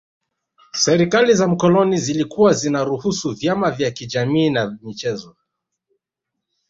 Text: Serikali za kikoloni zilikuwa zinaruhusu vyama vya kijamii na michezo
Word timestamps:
Serikali 0.73 1.33
za 1.33 1.47
kikoloni 1.49 1.97
zilikuwa 1.97 2.53
zinaruhusu 2.53 3.31
vyama 3.31 3.71
vya 3.71 3.91
kijamii 3.91 4.49
na 4.49 4.77
michezo 4.81 5.35